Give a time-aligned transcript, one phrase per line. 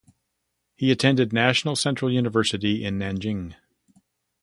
[0.77, 3.53] He attended National Central University in Nanjing.